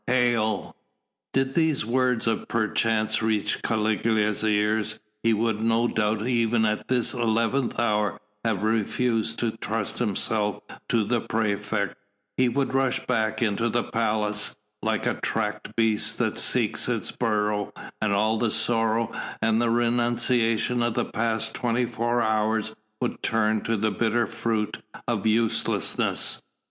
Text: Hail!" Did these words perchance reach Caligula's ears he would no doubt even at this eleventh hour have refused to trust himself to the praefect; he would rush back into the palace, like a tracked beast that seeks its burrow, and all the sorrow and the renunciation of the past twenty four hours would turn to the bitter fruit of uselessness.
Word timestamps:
Hail!" 0.07 0.75
Did 1.31 1.53
these 1.53 1.85
words 1.85 2.27
perchance 2.49 3.21
reach 3.21 3.61
Caligula's 3.61 4.43
ears 4.43 4.99
he 5.21 5.31
would 5.31 5.61
no 5.61 5.87
doubt 5.87 6.25
even 6.25 6.65
at 6.65 6.87
this 6.87 7.13
eleventh 7.13 7.77
hour 7.79 8.19
have 8.43 8.63
refused 8.63 9.37
to 9.37 9.51
trust 9.57 9.99
himself 9.99 10.63
to 10.89 11.03
the 11.03 11.21
praefect; 11.21 11.95
he 12.35 12.49
would 12.49 12.73
rush 12.73 13.05
back 13.05 13.43
into 13.43 13.69
the 13.69 13.83
palace, 13.83 14.55
like 14.81 15.05
a 15.05 15.21
tracked 15.21 15.75
beast 15.75 16.17
that 16.17 16.39
seeks 16.39 16.89
its 16.89 17.11
burrow, 17.11 17.71
and 18.01 18.11
all 18.11 18.39
the 18.39 18.49
sorrow 18.49 19.11
and 19.39 19.61
the 19.61 19.69
renunciation 19.69 20.81
of 20.81 20.95
the 20.95 21.05
past 21.05 21.53
twenty 21.53 21.85
four 21.85 22.23
hours 22.23 22.73
would 23.01 23.21
turn 23.21 23.61
to 23.61 23.77
the 23.77 23.91
bitter 23.91 24.25
fruit 24.25 24.79
of 25.07 25.27
uselessness. 25.27 26.41